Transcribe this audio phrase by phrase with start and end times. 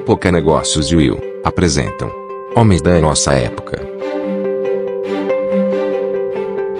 [0.00, 2.10] Época Negócios e Will apresentam
[2.56, 3.78] Homens da Nossa Época.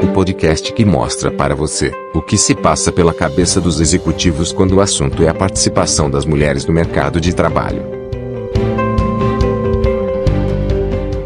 [0.03, 4.77] O podcast que mostra para você o que se passa pela cabeça dos executivos quando
[4.77, 7.85] o assunto é a participação das mulheres no mercado de trabalho.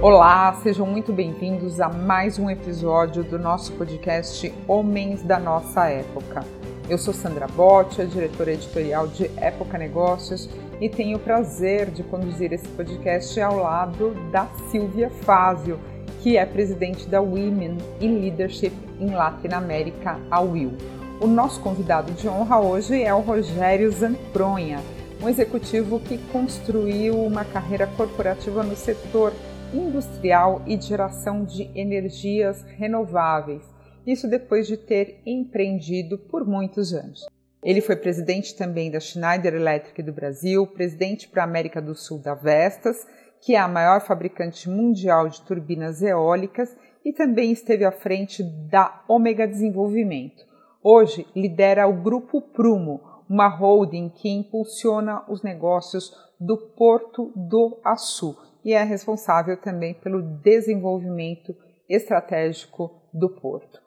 [0.03, 6.45] Olá, sejam muito bem-vindos a mais um episódio do nosso podcast Homens da Nossa Época.
[6.87, 10.51] Eu sou Sandra Botti, diretora editorial de Época Negócios
[10.81, 15.79] e tenho o prazer de conduzir esse podcast ao lado da Silvia Fázio,
[16.23, 20.73] que é presidente da Women in Leadership em Latinoamérica, a WIL.
[21.21, 24.81] O nosso convidado de honra hoje é o Rogério Zampronha,
[25.23, 29.33] um executivo que construiu uma carreira corporativa no setor
[29.73, 33.63] industrial e geração de energias renováveis.
[34.07, 37.27] Isso depois de ter empreendido por muitos anos.
[37.65, 42.19] Ele foi presidente também da Schneider Electric do Brasil, presidente para a América do Sul
[42.19, 43.07] da Vestas,
[43.41, 49.03] que é a maior fabricante mundial de turbinas eólicas, e também esteve à frente da
[49.09, 50.45] Omega Desenvolvimento.
[50.83, 58.37] Hoje lidera o Grupo Prumo, uma holding que impulsiona os negócios do Porto do Açu
[58.63, 61.57] e é responsável também pelo desenvolvimento
[61.89, 63.84] estratégico do porto.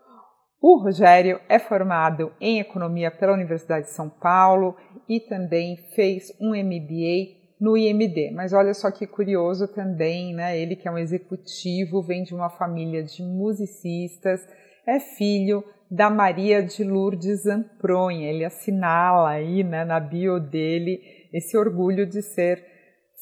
[0.60, 4.76] O Rogério é formado em economia pela Universidade de São Paulo
[5.08, 8.32] e também fez um MBA no IMD.
[8.34, 10.58] Mas olha só que curioso também, né?
[10.60, 14.48] Ele que é um executivo, vem de uma família de musicistas,
[14.86, 18.28] é filho da Maria de Lourdes Ampronha.
[18.28, 21.00] Ele assinala aí, né, na bio dele
[21.32, 22.66] esse orgulho de ser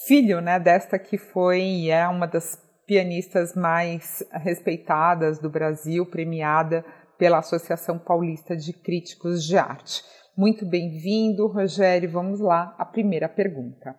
[0.08, 6.86] filho, né, desta que foi e é uma das pianistas mais respeitadas do Brasil, premiada
[7.18, 10.04] pela Associação Paulista de Críticos de Arte.
[10.38, 12.10] Muito bem-vindo, Rogério.
[12.10, 13.96] Vamos lá, a primeira pergunta.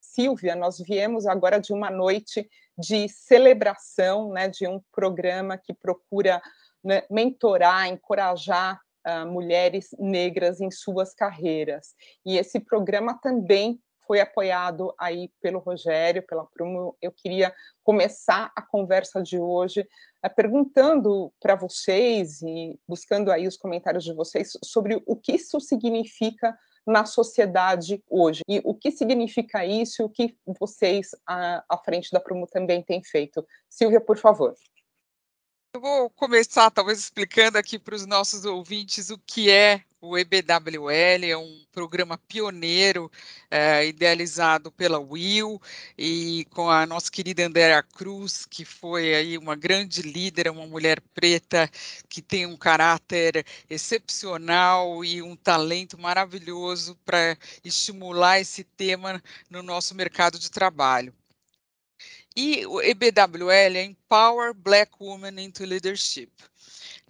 [0.00, 6.42] Silvia, nós viemos agora de uma noite de celebração, né, de um programa que procura
[6.82, 11.94] né, mentorar, encorajar uh, mulheres negras em suas carreiras.
[12.26, 16.96] E esse programa também foi apoiado aí pelo Rogério, pela Prumo.
[17.00, 17.54] Eu queria
[17.84, 19.88] começar a conversa de hoje
[20.20, 25.60] eh, perguntando para vocês e buscando aí os comentários de vocês sobre o que isso
[25.60, 31.78] significa na sociedade hoje e o que significa isso e o que vocês à, à
[31.78, 33.46] frente da Prumo também têm feito.
[33.68, 34.56] Silvia, por favor.
[35.72, 41.24] Eu vou começar, talvez, explicando aqui para os nossos ouvintes o que é o EBWL,
[41.24, 43.10] é um programa pioneiro
[43.50, 45.60] é, idealizado pela Will
[45.96, 51.00] e com a nossa querida Andrea Cruz, que foi aí uma grande líder, uma mulher
[51.14, 51.70] preta
[52.08, 59.94] que tem um caráter excepcional e um talento maravilhoso para estimular esse tema no nosso
[59.94, 61.14] mercado de trabalho.
[62.36, 66.30] E o EBWL é Empower Black Women into Leadership.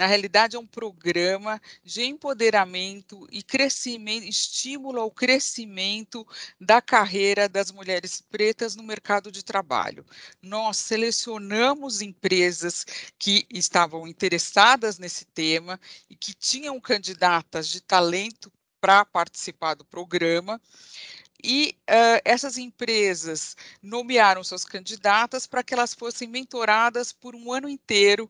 [0.01, 6.27] Na realidade, é um programa de empoderamento e crescimento, estímulo ao crescimento
[6.59, 10.07] da carreira das mulheres pretas no mercado de trabalho.
[10.41, 12.87] Nós selecionamos empresas
[13.19, 18.51] que estavam interessadas nesse tema e que tinham candidatas de talento
[18.81, 20.59] para participar do programa.
[21.43, 27.69] E uh, essas empresas nomearam suas candidatas para que elas fossem mentoradas por um ano
[27.69, 28.29] inteiro,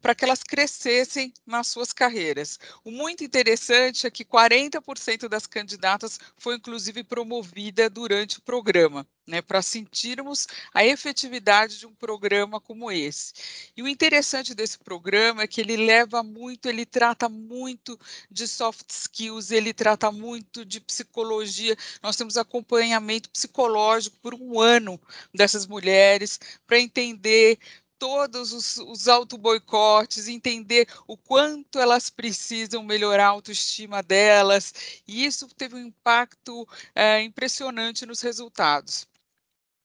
[0.00, 2.58] para que elas crescessem nas suas carreiras.
[2.84, 9.40] O muito interessante é que 40% das candidatas foi inclusive promovida durante o programa né,
[9.40, 13.32] para sentirmos a efetividade de um programa como esse.
[13.76, 17.98] E o interessante desse programa é que ele leva muito, ele trata muito
[18.30, 21.76] de soft skills, ele trata muito de psicologia.
[22.02, 25.00] Nós temos acompanhamento psicológico por um ano
[25.32, 27.58] dessas mulheres para entender
[28.00, 34.72] todos os, os auto-boicotes, entender o quanto elas precisam melhorar a autoestima delas,
[35.06, 39.06] e isso teve um impacto é, impressionante nos resultados.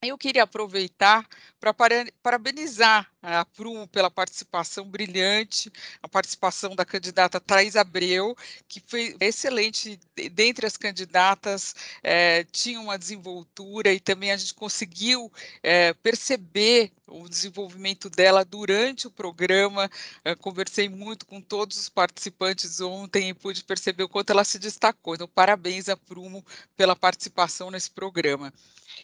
[0.08, 1.28] Eu queria aproveitar
[1.74, 5.72] para parabenizar a Prumo pela participação brilhante,
[6.04, 8.36] a participação da candidata Thais Abreu,
[8.68, 10.00] que foi excelente
[10.32, 15.32] dentre as candidatas, é, tinha uma desenvoltura e também a gente conseguiu
[15.64, 19.90] é, perceber o desenvolvimento dela durante o programa.
[20.24, 24.60] É, conversei muito com todos os participantes ontem e pude perceber o quanto ela se
[24.60, 25.16] destacou.
[25.16, 26.46] Então, parabéns a Prumo
[26.78, 28.54] pela participação nesse programa.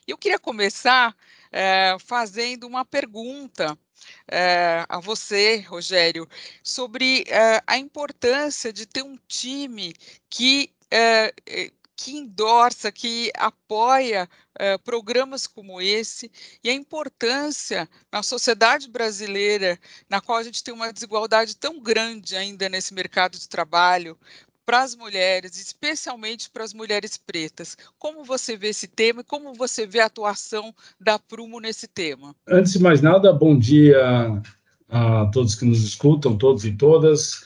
[0.07, 1.15] Eu queria começar
[1.51, 3.77] é, fazendo uma pergunta
[4.29, 6.27] é, a você, Rogério,
[6.63, 9.93] sobre é, a importância de ter um time
[10.29, 10.73] que
[11.95, 14.27] que endorça, que apoia
[14.83, 16.31] programas como esse
[16.63, 22.35] e a importância na sociedade brasileira, na qual a gente tem uma desigualdade tão grande
[22.35, 24.19] ainda nesse mercado de trabalho,
[24.71, 27.77] para as mulheres, especialmente para as mulheres pretas.
[27.99, 32.33] Como você vê esse tema e como você vê a atuação da Prumo nesse tema?
[32.47, 33.99] Antes de mais nada, bom dia
[34.87, 37.43] a todos que nos escutam, todos e todas.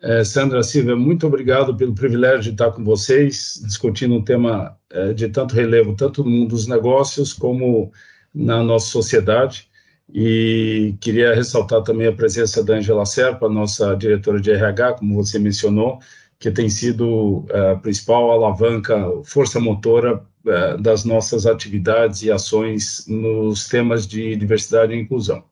[0.00, 5.12] É, Sandra Silva, muito obrigado pelo privilégio de estar com vocês, discutindo um tema é,
[5.12, 7.90] de tanto relevo, tanto no mundo dos negócios como
[8.32, 9.68] na nossa sociedade.
[10.14, 15.40] E queria ressaltar também a presença da Angela Serpa, nossa diretora de RH, como você
[15.40, 15.98] mencionou,
[16.38, 23.04] que tem sido é, a principal alavanca, força motora é, das nossas atividades e ações
[23.08, 25.44] nos temas de diversidade e inclusão.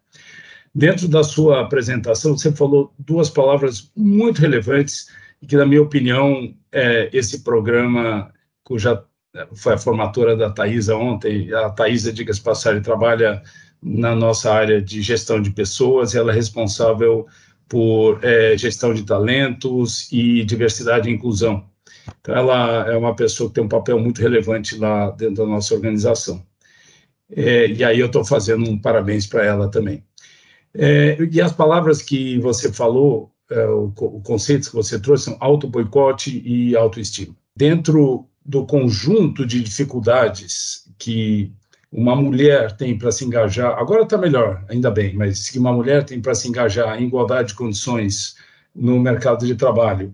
[0.75, 5.09] Dentro da sua apresentação, você falou duas palavras muito relevantes
[5.41, 8.31] e que, na minha opinião, é esse programa,
[8.63, 9.03] cuja
[9.55, 13.43] foi a formatura da Thaisa ontem, a Thaisa, diga-se passagem, trabalha
[13.83, 17.27] na nossa área de gestão de pessoas, ela é responsável
[17.69, 21.65] por é, gestão de talentos e diversidade e inclusão.
[22.21, 25.75] Então, ela é uma pessoa que tem um papel muito relevante lá dentro da nossa
[25.75, 26.45] organização.
[27.31, 30.05] É, e aí eu estou fazendo um parabéns para ela também.
[30.73, 35.37] É, e as palavras que você falou, é, o, o conceito que você trouxe são
[35.41, 37.35] auto-boicote e autoestima.
[37.57, 41.53] Dentro do conjunto de dificuldades que
[41.97, 46.05] uma mulher tem para se engajar, agora está melhor, ainda bem, mas que uma mulher
[46.05, 48.37] tem para se engajar em igualdade de condições
[48.75, 50.13] no mercado de trabalho,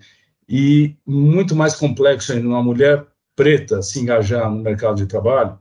[0.49, 5.59] e muito mais complexo ainda uma mulher preta se engajar no mercado de trabalho,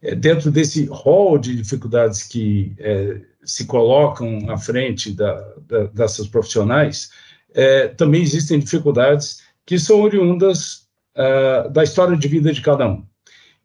[0.00, 5.34] é, dentro desse rol de dificuldades que é, se colocam à frente da,
[5.68, 7.10] da, dessas profissionais,
[7.52, 13.04] é, também existem dificuldades que são oriundas uh, da história de vida de cada um.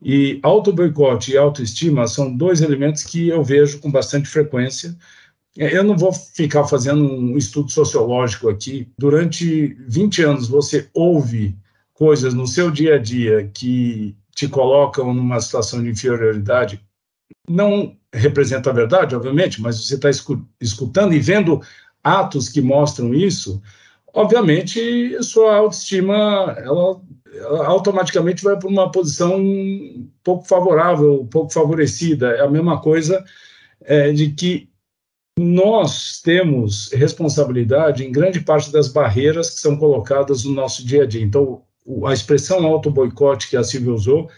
[0.03, 4.95] E auto-boicote e autoestima são dois elementos que eu vejo com bastante frequência.
[5.57, 8.91] É, eu não vou ficar fazendo um estudo sociológico aqui.
[8.97, 11.55] Durante 20 anos, você ouve
[11.93, 16.81] coisas no seu dia a dia que te colocam numa situação de inferioridade.
[17.47, 20.09] Não representa a verdade, obviamente, mas você está
[20.59, 21.61] escutando e vendo
[22.03, 23.61] atos que mostram isso,
[24.13, 27.01] obviamente, sua autoestima ela
[27.65, 29.41] automaticamente vai para uma posição
[30.23, 32.31] pouco favorável, pouco favorecida.
[32.31, 33.23] É a mesma coisa
[33.81, 34.69] é, de que
[35.37, 41.05] nós temos responsabilidade em grande parte das barreiras que são colocadas no nosso dia a
[41.07, 41.23] dia.
[41.23, 41.63] Então,
[42.05, 44.29] a expressão auto-boicote que a Silvia usou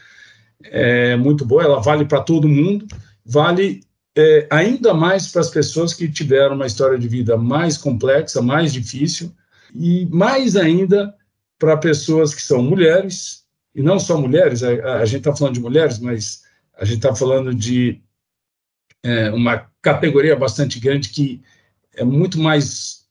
[0.63, 2.87] é muito boa, ela vale para todo mundo,
[3.25, 3.81] vale
[4.17, 8.71] é, ainda mais para as pessoas que tiveram uma história de vida mais complexa, mais
[8.71, 9.31] difícil,
[9.73, 11.13] e mais ainda
[11.57, 15.61] para pessoas que são mulheres, e não só mulheres, a, a gente está falando de
[15.61, 16.43] mulheres, mas
[16.77, 18.01] a gente está falando de
[19.03, 21.41] é, uma categoria bastante grande que
[21.95, 23.05] é muito mais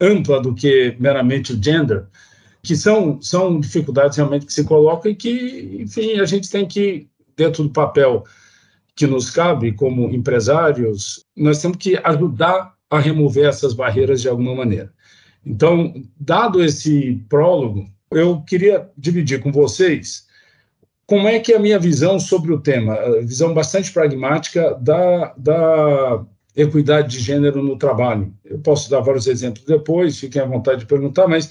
[0.00, 2.06] ampla do que meramente o gender,
[2.62, 7.08] que são, são dificuldades realmente que se colocam e que, enfim, a gente tem que,
[7.36, 8.24] dentro do papel
[8.94, 14.54] que nos cabe como empresários, nós temos que ajudar a remover essas barreiras de alguma
[14.54, 14.92] maneira.
[15.46, 20.26] Então, dado esse prólogo, eu queria dividir com vocês
[21.06, 26.24] como é que é a minha visão sobre o tema, visão bastante pragmática da, da
[26.56, 28.34] equidade de gênero no trabalho.
[28.44, 31.50] Eu posso dar vários exemplos depois, fiquem à vontade de perguntar, mas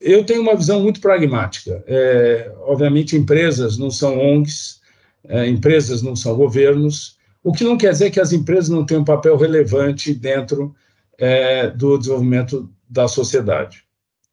[0.00, 1.84] eu tenho uma visão muito pragmática.
[1.86, 4.80] É, obviamente, empresas não são ONGs,
[5.28, 9.02] é, empresas não são governos, o que não quer dizer que as empresas não tenham
[9.02, 10.74] um papel relevante dentro
[11.18, 13.84] é, do desenvolvimento da sociedade.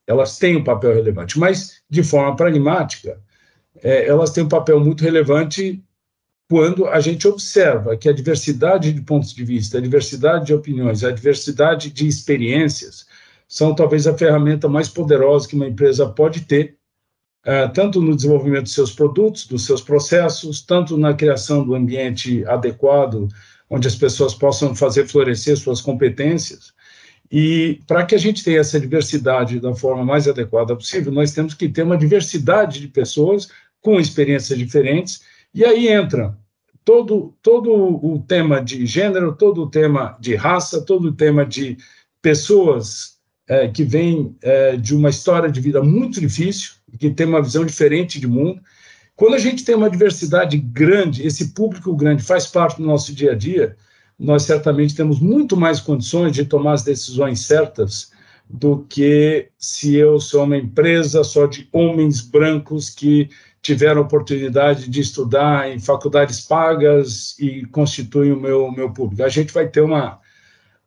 [0.08, 3.20] Elas têm um papel relevante, mas, de forma pragmática,
[3.82, 5.84] é, elas têm um papel muito relevante
[6.48, 11.04] quando a gente observa que a diversidade de pontos de vista, a diversidade de opiniões,
[11.04, 13.06] a diversidade de experiências
[13.48, 16.78] são talvez a ferramenta mais poderosa que uma empresa pode ter,
[17.46, 22.46] uh, tanto no desenvolvimento dos seus produtos, dos seus processos, tanto na criação do ambiente
[22.46, 23.28] adequado,
[23.70, 26.75] onde as pessoas possam fazer florescer suas competências,
[27.38, 31.54] e para que a gente tenha essa diversidade da forma mais adequada possível, nós temos
[31.54, 33.50] que ter uma diversidade de pessoas
[33.82, 35.22] com experiências diferentes,
[35.54, 36.38] e aí entra
[36.86, 41.76] todo, todo o tema de gênero, todo o tema de raça, todo o tema de
[42.22, 43.18] pessoas
[43.50, 47.66] é, que vêm é, de uma história de vida muito difícil, que tem uma visão
[47.66, 48.62] diferente de mundo.
[49.14, 53.34] Quando a gente tem uma diversidade grande, esse público grande faz parte do nosso dia
[53.34, 53.76] a dia,
[54.18, 58.12] nós certamente temos muito mais condições de tomar as decisões certas
[58.50, 63.30] do que se eu sou uma empresa só de homens brancos que
[63.62, 69.24] tiveram oportunidade de estudar em faculdades pagas e constituem o meu, meu público.
[69.24, 70.20] A gente vai ter uma,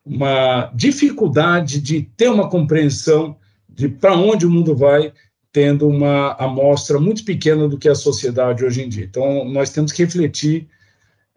[0.05, 3.35] uma dificuldade de ter uma compreensão
[3.67, 5.11] de para onde o mundo vai,
[5.51, 9.03] tendo uma amostra muito pequena do que é a sociedade hoje em dia.
[9.03, 10.67] Então, nós temos que refletir,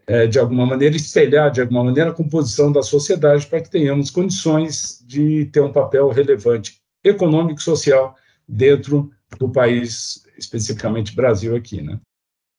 [0.06, 4.10] é, de alguma maneira, espelhar, de alguma maneira, a composição da sociedade para que tenhamos
[4.10, 8.16] condições de ter um papel relevante econômico e social
[8.46, 11.98] dentro do país, especificamente Brasil aqui, né?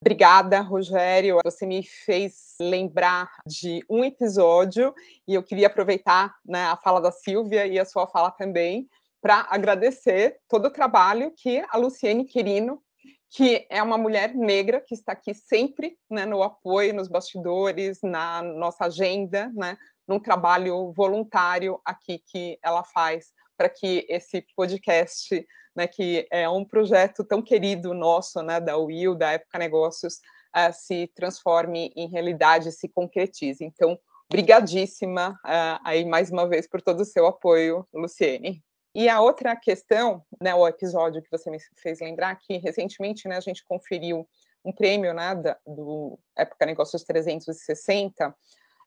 [0.01, 1.39] Obrigada, Rogério.
[1.45, 4.93] Você me fez lembrar de um episódio
[5.25, 8.89] e eu queria aproveitar né, a fala da Silvia e a sua fala também
[9.21, 12.81] para agradecer todo o trabalho que a Luciene Quirino,
[13.33, 18.43] que é uma mulher negra que está aqui sempre né, no apoio, nos bastidores, na
[18.43, 19.75] nossa agenda, né,
[20.07, 26.63] num trabalho voluntário aqui que ela faz para que esse podcast, né, que é um
[26.63, 30.19] projeto tão querido nosso, né, da UIL, da Época Negócios,
[30.55, 33.65] uh, se transforme em realidade, se concretize.
[33.65, 33.97] Então,
[34.29, 38.63] brigadíssima uh, aí mais uma vez por todo o seu apoio, Luciene.
[38.95, 43.37] E a outra questão, né, o episódio que você me fez lembrar, que recentemente né,
[43.37, 44.27] a gente conferiu
[44.63, 48.35] um prêmio né, da, do Época Negócios 360,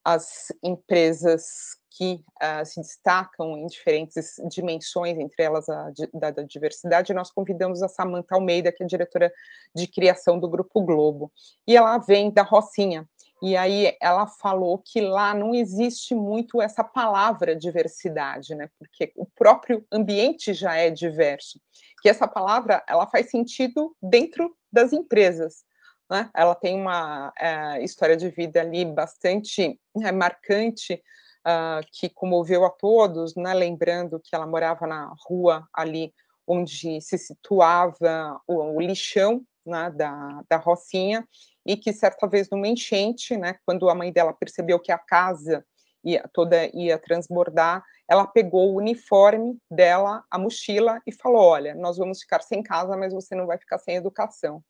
[0.05, 7.13] as empresas que uh, se destacam em diferentes dimensões, entre elas a da, da, diversidade,
[7.13, 9.33] nós convidamos a Samanta Almeida, que é diretora
[9.75, 11.33] de criação do Grupo Globo.
[11.67, 13.09] E ela vem da Rocinha,
[13.43, 18.69] e aí ela falou que lá não existe muito essa palavra diversidade, né?
[18.79, 21.61] Porque o próprio ambiente já é diverso.
[22.01, 25.65] Que essa palavra ela faz sentido dentro das empresas.
[26.11, 26.31] Né?
[26.35, 32.71] Ela tem uma é, história de vida ali bastante é, marcante uh, que comoveu a
[32.71, 33.53] todos, né?
[33.53, 36.15] Lembrando que ela morava na rua ali
[36.47, 41.27] onde se situava o, o lixão né, da, da Rocinha
[41.65, 45.65] e que certa vez numa enchente, né, quando a mãe dela percebeu que a casa
[46.05, 51.97] ia, toda ia transbordar, ela pegou o uniforme dela, a mochila e falou: "Olha, nós
[51.99, 54.63] vamos ficar sem casa, mas você não vai ficar sem educação".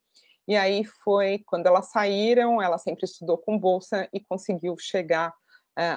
[0.47, 5.33] E aí foi quando elas saíram, ela sempre estudou com bolsa e conseguiu chegar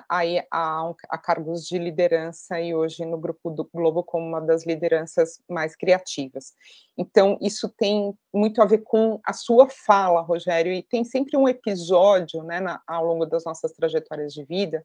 [0.09, 4.67] aí a, a, cargos de liderança e hoje no grupo do Globo como uma das
[4.67, 6.53] lideranças mais criativas.
[6.99, 11.49] Então, isso tem muito a ver com a sua fala, Rogério, e tem sempre um
[11.49, 14.85] episódio, né, na, ao longo das nossas trajetórias de vida,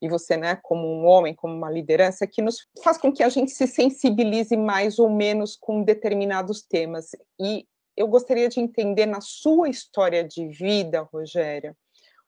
[0.00, 3.28] e você, né, como um homem, como uma liderança, que nos faz com que a
[3.28, 7.10] gente se sensibilize mais ou menos com determinados temas.
[7.40, 11.74] E eu gostaria de entender na sua história de vida, Rogério,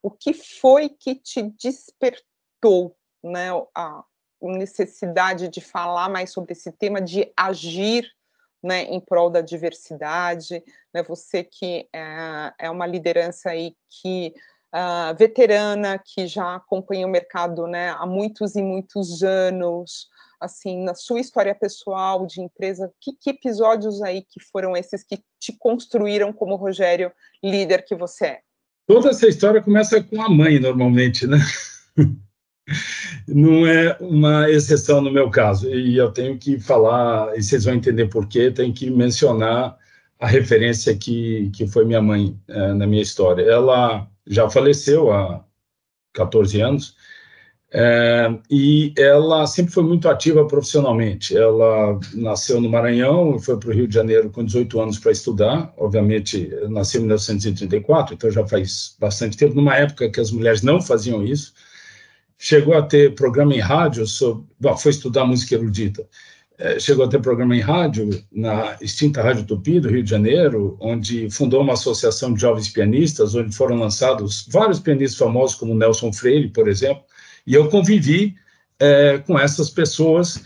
[0.08, 4.02] o que foi que te despertou né, a
[4.40, 8.10] necessidade de falar mais sobre esse tema, de agir
[8.62, 14.32] né, em prol da diversidade, né, você que é, é, uma liderança aí que
[14.74, 20.08] uh, veterana, que já acompanha o mercado né, há muitos e muitos anos,
[20.40, 25.22] assim, na sua história pessoal de empresa, que, que episódios aí que foram esses que
[25.38, 27.12] te construíram como Rogério
[27.44, 28.47] líder que você é?
[28.88, 31.36] Toda essa história começa com a mãe, normalmente, né?
[33.28, 35.68] Não é uma exceção no meu caso.
[35.68, 39.76] E eu tenho que falar, e vocês vão entender por quê, tenho que mencionar
[40.18, 43.42] a referência que, que foi minha mãe é, na minha história.
[43.42, 45.44] Ela já faleceu há
[46.14, 46.96] 14 anos,
[47.70, 51.36] é, e ela sempre foi muito ativa profissionalmente.
[51.36, 55.12] Ela nasceu no Maranhão e foi para o Rio de Janeiro com 18 anos para
[55.12, 55.72] estudar.
[55.76, 60.80] Obviamente, nasceu em 1934, então já faz bastante tempo, numa época que as mulheres não
[60.80, 61.52] faziam isso.
[62.38, 66.06] Chegou a ter programa em rádio, sobre, bom, foi estudar música erudita.
[66.56, 70.76] É, chegou a ter programa em rádio na extinta Rádio Tupi do Rio de Janeiro,
[70.80, 76.12] onde fundou uma associação de jovens pianistas, onde foram lançados vários pianistas famosos, como Nelson
[76.12, 77.04] Freire, por exemplo
[77.48, 78.36] e eu convivi
[78.78, 80.44] é, com essas pessoas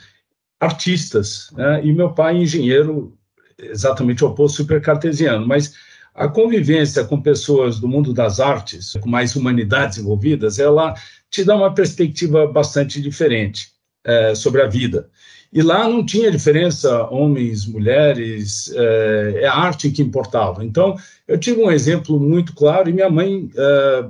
[0.60, 1.84] artistas, né?
[1.84, 3.18] e meu pai engenheiro,
[3.58, 5.74] exatamente oposto, super cartesiano, mas
[6.14, 10.94] a convivência com pessoas do mundo das artes, com mais humanidades envolvidas, ela
[11.28, 13.72] te dá uma perspectiva bastante diferente
[14.04, 15.10] é, sobre a vida.
[15.52, 20.64] E lá não tinha diferença homens, mulheres, é, é, a arte que importava.
[20.64, 20.94] Então,
[21.26, 24.04] eu tive um exemplo muito claro e minha mãe é,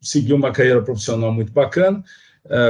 [0.00, 2.02] seguiu uma carreira profissional muito bacana,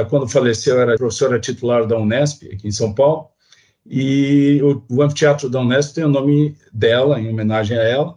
[0.09, 3.29] quando faleceu, era professora titular da Unesp, aqui em São Paulo,
[3.85, 8.15] e o, o anfiteatro da Unesp tem o nome dela, em homenagem a ela,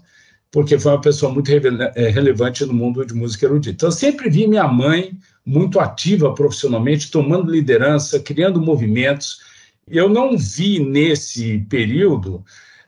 [0.51, 3.75] porque foi uma pessoa muito eh, relevante no mundo de música erudita.
[3.75, 9.41] Então, eu sempre vi minha mãe muito ativa profissionalmente, tomando liderança, criando movimentos,
[9.89, 12.45] Eu não vi nesse período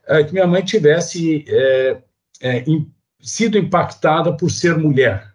[0.06, 2.02] é, que minha mãe tivesse é,
[2.40, 2.64] é,
[3.20, 5.34] sido impactada por ser mulher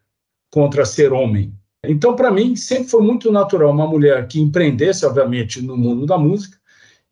[0.49, 1.53] contra ser homem.
[1.83, 6.17] Então, para mim, sempre foi muito natural uma mulher que empreendesse, obviamente, no mundo da
[6.17, 6.57] música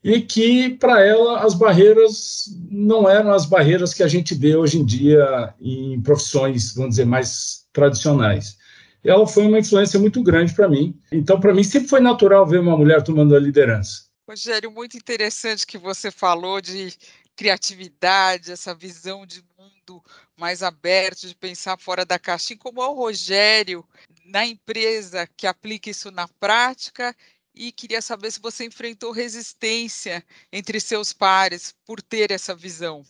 [0.03, 4.77] e que, para ela, as barreiras não eram as barreiras que a gente vê hoje
[4.77, 8.57] em dia em profissões, vamos dizer, mais tradicionais.
[9.03, 11.00] Ela foi uma influência muito grande para mim.
[11.12, 14.05] Então, para mim, sempre foi natural ver uma mulher tomando a liderança.
[14.29, 16.93] Rogério, muito interessante que você falou de
[17.38, 20.03] criatividade, essa visão de mundo
[20.36, 23.86] mais aberto, de pensar fora da caixa, e como é o Rogério
[24.27, 27.15] na empresa que aplica isso na prática
[27.55, 33.03] e queria saber se você enfrentou resistência entre seus pares por ter essa visão.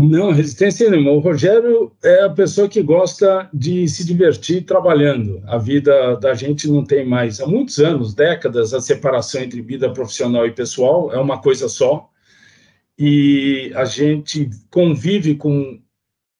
[0.00, 1.10] Não, resistência nenhuma.
[1.10, 5.42] O Rogério é a pessoa que gosta de se divertir trabalhando.
[5.46, 9.92] A vida da gente não tem mais, há muitos anos, décadas, a separação entre vida
[9.92, 12.08] profissional e pessoal é uma coisa só.
[12.96, 15.80] E a gente convive com,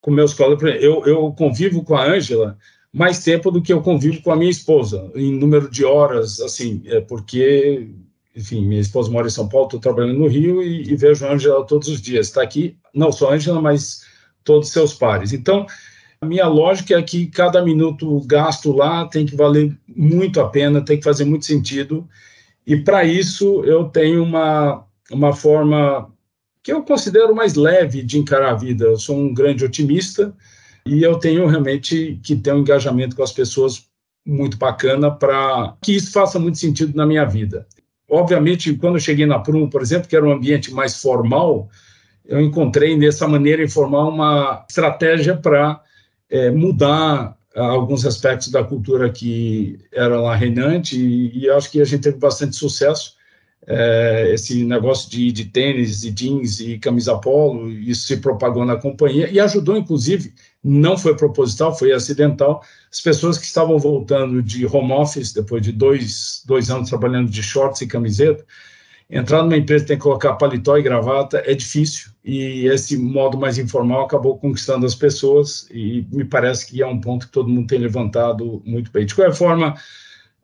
[0.00, 0.80] com meus colegas.
[0.80, 2.56] Eu, eu convivo com a Ângela
[2.92, 6.82] mais tempo do que eu convivo com a minha esposa, em número de horas, assim,
[6.86, 7.88] é porque,
[8.34, 11.32] enfim, minha esposa mora em São Paulo, estou trabalhando no Rio e, e vejo a
[11.32, 12.28] Ângela todos os dias.
[12.28, 14.02] Está aqui, não só a Ângela, mas
[14.42, 15.32] todos os seus pares.
[15.32, 15.66] Então,
[16.20, 20.84] a minha lógica é que cada minuto gasto lá tem que valer muito a pena,
[20.84, 22.08] tem que fazer muito sentido.
[22.66, 26.12] E para isso eu tenho uma, uma forma
[26.62, 28.86] que eu considero mais leve de encarar a vida.
[28.86, 30.34] Eu sou um grande otimista,
[30.88, 33.86] e eu tenho realmente que ter um engajamento com as pessoas
[34.26, 37.66] muito bacana para que isso faça muito sentido na minha vida.
[38.10, 41.68] Obviamente, quando eu cheguei na Prumo, por exemplo, que era um ambiente mais formal,
[42.24, 45.80] eu encontrei nessa maneira informal uma estratégia para
[46.30, 51.84] é, mudar alguns aspectos da cultura que era lá reinante e, e acho que a
[51.84, 53.17] gente teve bastante sucesso
[53.66, 58.76] é, esse negócio de, de tênis, de jeans e camisa polo, isso se propagou na
[58.76, 64.66] companhia e ajudou, inclusive, não foi proposital, foi acidental, as pessoas que estavam voltando de
[64.66, 68.44] home office, depois de dois, dois anos trabalhando de shorts e camiseta,
[69.10, 73.58] entrar numa empresa tem que colocar paletó e gravata é difícil, e esse modo mais
[73.58, 77.66] informal acabou conquistando as pessoas, e me parece que é um ponto que todo mundo
[77.66, 79.06] tem levantado muito bem.
[79.06, 79.74] De qualquer forma,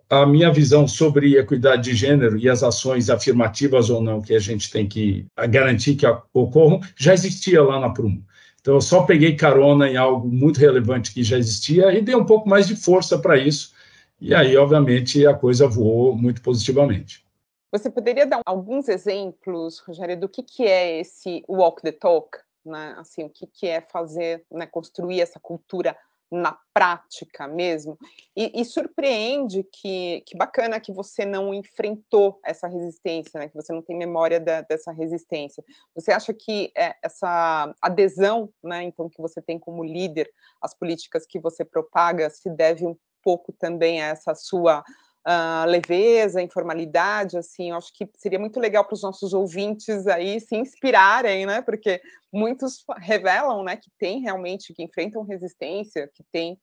[0.08, 4.38] a minha visão sobre equidade de gênero e as ações afirmativas ou não que a
[4.38, 8.24] gente tem que garantir que ocorram já existia lá na Prumo.
[8.60, 12.24] Então, eu só peguei carona em algo muito relevante que já existia e dei um
[12.24, 13.74] pouco mais de força para isso.
[14.18, 17.24] E aí, obviamente, a coisa voou muito positivamente.
[17.70, 22.38] Você poderia dar alguns exemplos, Rogério, do que, que é esse walk the talk?
[22.64, 22.94] Né?
[22.96, 25.94] Assim, o que, que é fazer, né, construir essa cultura
[26.30, 27.96] na prática mesmo.
[28.36, 33.48] E, e, surpreende que, que bacana que você não enfrentou essa resistência, né?
[33.48, 35.64] que você não tem memória da, dessa resistência.
[35.94, 40.28] Você acha que é, essa adesão, né, então, que você tem como líder,
[40.60, 44.84] as políticas que você propaga, se deve um pouco também a essa sua
[45.26, 50.40] uh, leveza, informalidade, assim, eu acho que seria muito legal para os nossos ouvintes aí
[50.40, 51.62] se inspirarem, né?
[51.62, 52.00] Porque
[52.32, 56.54] muitos revelam, né, que tem realmente, que enfrentam resistência, que tem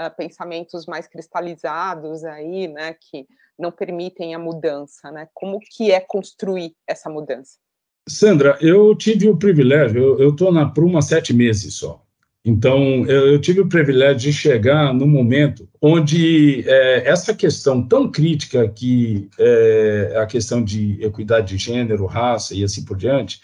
[0.00, 3.26] uh, pensamentos mais cristalizados aí, né, que
[3.58, 5.28] não permitem a mudança, né?
[5.34, 7.58] Como que é construir essa mudança?
[8.08, 12.02] Sandra, eu tive o privilégio, eu estou na Pruma há sete meses só.
[12.44, 18.10] Então, eu, eu, tive o privilégio de chegar no momento onde é, essa questão tão
[18.10, 23.40] crítica que é a questão de equidade de gênero, raça e assim por diante,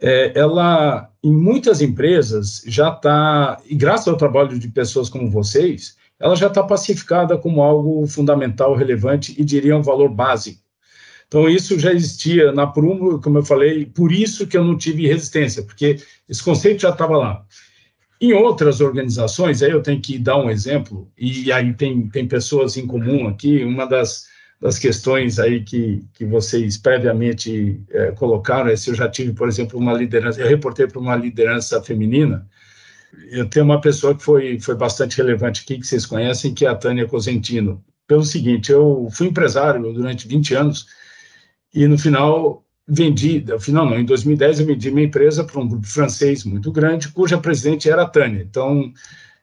[0.00, 5.96] é, ela, em muitas empresas, já está, e graças ao trabalho de pessoas como vocês,
[6.18, 10.60] ela já está pacificada como algo fundamental, relevante e, diria, um valor básico.
[11.28, 15.06] Então, isso já existia na Prumo, como eu falei, por isso que eu não tive
[15.06, 15.98] resistência, porque
[16.28, 17.46] esse conceito já estava lá.
[18.20, 22.76] Em outras organizações, aí eu tenho que dar um exemplo, e aí tem, tem pessoas
[22.76, 24.26] em comum aqui, uma das,
[24.60, 29.48] das questões aí que, que vocês previamente é, colocaram é se eu já tive, por
[29.48, 32.46] exemplo, uma liderança, eu reportei para uma liderança feminina,
[33.30, 36.68] eu tenho uma pessoa que foi, foi bastante relevante aqui, que vocês conhecem, que é
[36.68, 37.82] a Tânia Cosentino.
[38.06, 40.86] Pelo seguinte, eu fui empresário durante 20 anos,
[41.74, 45.86] e no final vendi, final não, em 2010 eu vendi minha empresa para um grupo
[45.86, 48.42] francês muito grande, cuja presidente era a Tânia.
[48.42, 48.92] Então,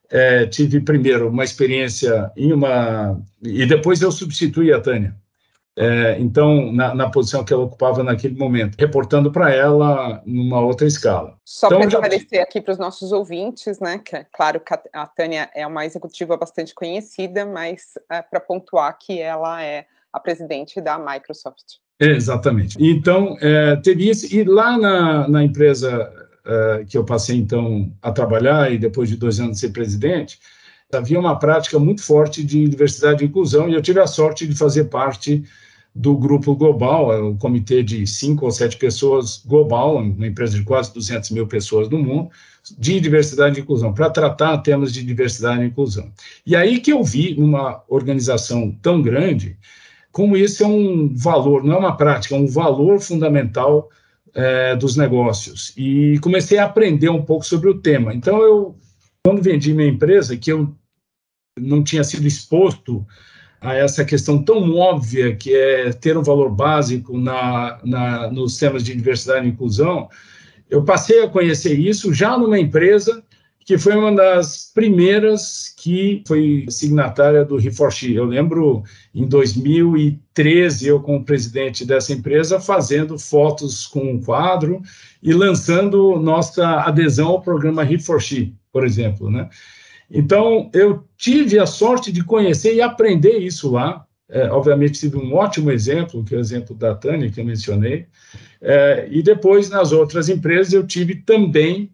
[0.10, 3.20] é, tive primeiro uma experiência em uma...
[3.42, 5.16] e depois eu substituí a Tânia.
[5.80, 10.88] É, então, na, na, posição que ela ocupava naquele momento, reportando para ela numa outra
[10.88, 11.38] escala.
[11.46, 15.06] Só então, para esclarecer aqui para os nossos ouvintes, né, que é claro que a,
[15.06, 19.86] Tânia é uma executiva bastante conhecida, mas é, para pontuar que ela é
[20.18, 21.78] a presidente da Microsoft.
[22.00, 22.78] Exatamente.
[22.80, 24.34] Então, é, isso.
[24.36, 26.12] E lá na, na empresa
[26.46, 30.40] é, que eu passei, então, a trabalhar, e depois de dois anos ser presidente,
[30.94, 34.56] havia uma prática muito forte de diversidade e inclusão, e eu tive a sorte de
[34.56, 35.44] fazer parte
[35.94, 40.64] do grupo global, é um comitê de cinco ou sete pessoas global, uma empresa de
[40.64, 42.30] quase 200 mil pessoas no mundo,
[42.78, 46.12] de diversidade e inclusão, para tratar temas de diversidade e inclusão.
[46.46, 49.58] E aí que eu vi, numa organização tão grande,
[50.12, 53.90] como isso é um valor, não é uma prática, é um valor fundamental
[54.34, 55.74] é, dos negócios.
[55.78, 58.14] E comecei a aprender um pouco sobre o tema.
[58.14, 58.76] Então, eu,
[59.24, 60.76] quando vendi minha empresa, que eu
[61.60, 63.06] não tinha sido exposto
[63.60, 68.84] a essa questão tão óbvia que é ter um valor básico na, na, nos temas
[68.84, 70.08] de diversidade e inclusão,
[70.70, 73.24] eu passei a conhecer isso já numa empresa
[73.68, 78.16] que foi uma das primeiras que foi signatária do ReForShe.
[78.16, 78.82] Eu lembro
[79.14, 84.82] em 2013 eu como presidente dessa empresa fazendo fotos com um quadro
[85.22, 89.50] e lançando nossa adesão ao programa ReForShe, por exemplo, né?
[90.10, 94.06] Então, eu tive a sorte de conhecer e aprender isso lá.
[94.30, 98.08] É, obviamente, tive um ótimo exemplo, que é o exemplo da Tânia, que eu mencionei.
[98.62, 101.92] É, e depois, nas outras empresas, eu tive também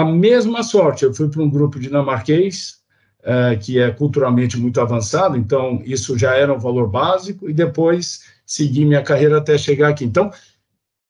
[0.00, 1.04] a mesma sorte.
[1.04, 2.76] Eu fui para um grupo dinamarquês,
[3.22, 8.24] é, que é culturalmente muito avançado, então isso já era um valor básico, e depois
[8.44, 10.04] segui minha carreira até chegar aqui.
[10.04, 10.30] Então,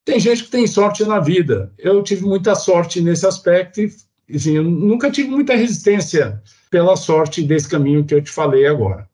[0.05, 1.73] tem gente que tem sorte na vida.
[1.77, 3.91] Eu tive muita sorte nesse aspecto e
[4.29, 9.09] enfim, eu nunca tive muita resistência pela sorte desse caminho que eu te falei agora.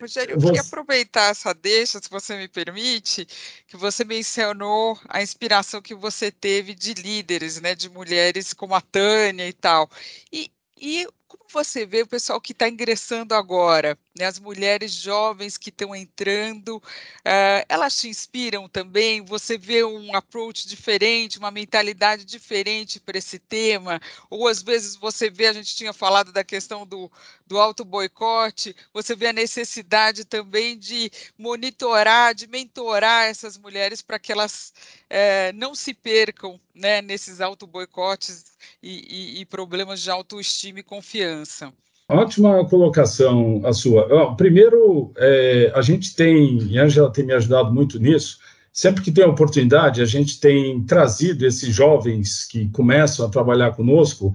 [0.00, 3.26] Rogério, eu queria aproveitar essa deixa, se você me permite,
[3.66, 8.80] que você mencionou a inspiração que você teve de líderes, né, de mulheres como a
[8.80, 9.90] Tânia e tal.
[10.32, 15.56] E, e como você vê o pessoal que está ingressando agora, né, as mulheres jovens
[15.56, 19.24] que estão entrando, uh, elas te inspiram também?
[19.24, 24.00] Você vê um approach diferente, uma mentalidade diferente para esse tema?
[24.28, 27.10] Ou às vezes você vê, a gente tinha falado da questão do,
[27.46, 34.32] do auto-boicote, você vê a necessidade também de monitorar, de mentorar essas mulheres para que
[34.32, 34.72] elas
[35.04, 41.72] uh, não se percam né, nesses auto-boicotes e, e, e problemas de autoestima e confiança.
[42.10, 44.34] Ótima colocação a sua.
[44.34, 48.38] Primeiro, é, a gente tem, e a Angela tem me ajudado muito nisso,
[48.72, 54.32] sempre que tem oportunidade, a gente tem trazido esses jovens que começam a trabalhar conosco,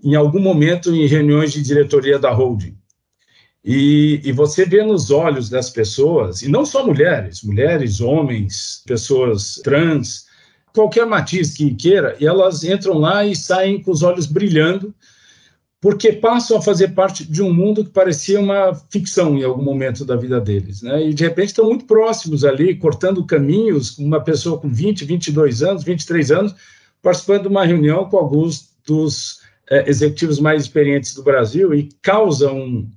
[0.00, 2.76] em algum momento em reuniões de diretoria da holding.
[3.64, 9.56] E, e, você vê nos olhos das pessoas, e não só mulheres, mulheres, homens, pessoas
[9.64, 10.26] trans,
[10.72, 14.94] qualquer matiz que queira, e elas entram lá e saem com os olhos brilhando,
[15.80, 20.04] porque passam a fazer parte de um mundo que parecia uma ficção em algum momento
[20.04, 21.08] da vida deles, né?
[21.08, 25.84] E de repente estão muito próximos ali, cortando caminhos, uma pessoa com 20, 22 anos,
[25.84, 26.54] 23 anos,
[27.00, 32.50] participando de uma reunião com alguns dos é, executivos mais experientes do Brasil e causa
[32.50, 32.90] um,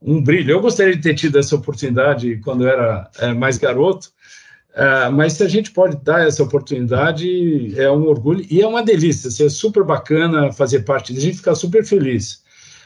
[0.00, 0.52] um brilho.
[0.52, 4.08] Eu gostaria de ter tido essa oportunidade quando eu era é, mais garoto,
[4.74, 8.82] Uh, mas se a gente pode dar essa oportunidade, é um orgulho e é uma
[8.82, 12.42] delícia, é super bacana fazer parte, a gente fica super feliz.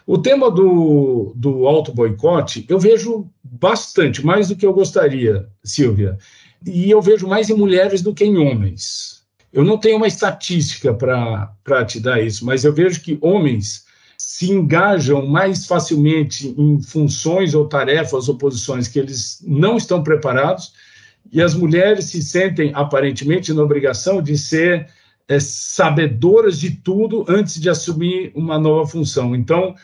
[0.06, 6.18] O tema do, do auto-boicote, eu vejo bastante, mais do que eu gostaria, Silvia,
[6.66, 9.22] e eu vejo mais em mulheres do que em homens.
[9.50, 13.86] Eu não tenho uma estatística para te dar isso, mas eu vejo que homens
[14.18, 20.72] se engajam mais facilmente em funções ou tarefas ou posições que eles não estão preparados
[21.32, 24.88] e as mulheres se sentem aparentemente na obrigação de ser
[25.28, 29.36] é, sabedoras de tudo antes de assumir uma nova função.
[29.36, 29.74] Então,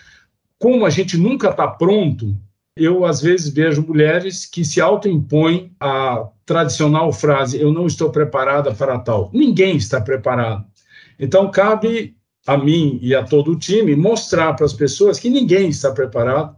[0.59, 2.37] como a gente nunca está pronto,
[2.77, 8.75] eu às vezes vejo mulheres que se autoimpõem a tradicional frase: eu não estou preparada
[8.75, 9.31] para tal.
[9.33, 10.65] Ninguém está preparado.
[11.19, 15.69] Então, cabe a mim e a todo o time mostrar para as pessoas que ninguém
[15.69, 16.57] está preparado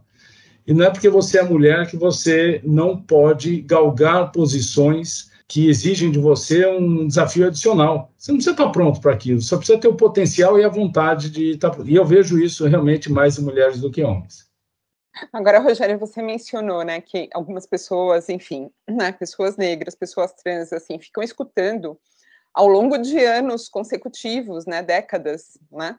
[0.67, 6.11] e não é porque você é mulher que você não pode galgar posições que exigem
[6.11, 8.11] de você um desafio adicional.
[8.17, 11.29] Você não precisa estar pronto para aquilo, só precisa ter o potencial e a vontade
[11.29, 11.73] de estar.
[11.85, 14.45] E eu vejo isso realmente mais em mulheres do que homens.
[15.31, 20.99] Agora, Rogério, você mencionou, né, que algumas pessoas, enfim, né, pessoas negras, pessoas trans, assim,
[20.99, 21.97] ficam escutando
[22.53, 25.97] ao longo de anos consecutivos, né, décadas, né,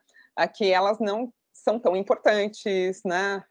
[0.55, 1.33] que elas não
[1.69, 3.45] são tão importantes, né,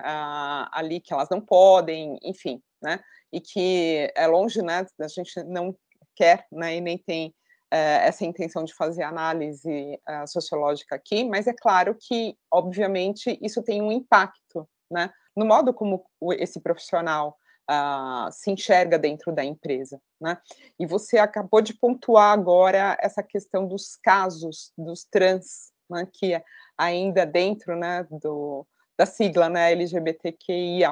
[0.71, 2.99] ali que elas não podem, enfim, né,
[3.31, 5.75] e que é longe, né, a gente não
[6.15, 7.31] quer, né, e nem tem
[7.69, 13.61] é, essa intenção de fazer análise uh, sociológica aqui, mas é claro que, obviamente, isso
[13.61, 16.03] tem um impacto, né, no modo como
[16.39, 17.37] esse profissional
[17.69, 20.39] uh, se enxerga dentro da empresa, né?
[20.79, 26.41] E você acabou de pontuar agora essa questão dos casos dos trans, né, que
[26.77, 28.65] ainda dentro, né, do,
[28.97, 30.91] da sigla, né, LGBTQIA+,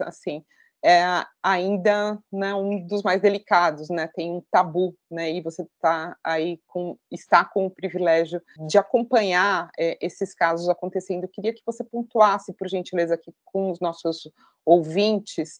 [0.00, 0.44] assim,
[0.84, 1.02] é
[1.42, 4.06] ainda né, um dos mais delicados, né?
[4.08, 5.32] Tem um tabu, né?
[5.32, 11.24] E você está aí com está com o privilégio de acompanhar é, esses casos acontecendo.
[11.24, 14.30] Eu queria que você pontuasse, por gentileza, aqui com os nossos
[14.62, 15.58] ouvintes,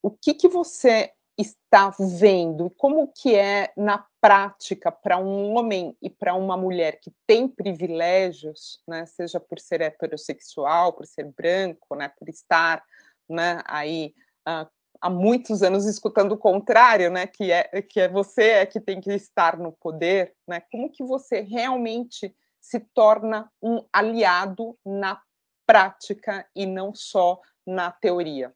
[0.00, 6.10] o que que você está vendo, como que é na prática para um homem e
[6.10, 9.06] para uma mulher que tem privilégios, né?
[9.06, 12.08] Seja por ser heterossexual, por ser branco, né?
[12.18, 12.84] Por estar
[13.28, 14.14] né, aí
[14.46, 14.68] uh,
[15.00, 19.00] há muitos anos escutando o contrário, né, que é que é você é que tem
[19.00, 20.60] que estar no poder, né?
[20.70, 25.20] Como que você realmente se torna um aliado na
[25.66, 28.54] prática e não só na teoria?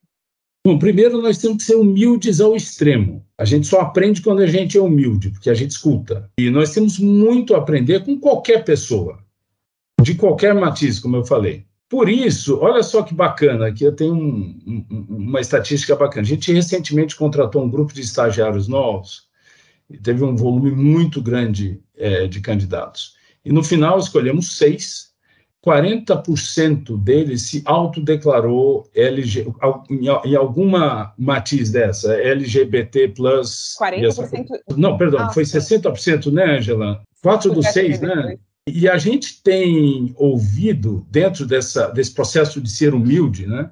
[0.67, 3.25] Bom, primeiro nós temos que ser humildes ao extremo.
[3.39, 6.29] A gente só aprende quando a gente é humilde, porque a gente escuta.
[6.37, 9.21] E nós temos muito a aprender com qualquer pessoa,
[10.03, 11.65] de qualquer matiz, como eu falei.
[11.89, 16.23] Por isso, olha só que bacana, aqui eu tenho um, um, uma estatística bacana.
[16.23, 19.29] A gente recentemente contratou um grupo de estagiários novos,
[19.89, 23.15] e teve um volume muito grande é, de candidatos.
[23.45, 25.13] E no final escolhemos seis,
[25.67, 29.49] 40% deles se autodeclarou LG,
[29.91, 33.09] em, alguma matiz dessa, LGBT+.
[33.09, 34.05] 40%?
[34.05, 34.31] Essa,
[34.77, 37.03] não, perdão, ah, foi 60%, né, Angela?
[37.21, 38.37] Quatro dos seis, né?
[38.69, 43.69] E a gente tem ouvido, dentro dessa, desse processo de ser humilde, né,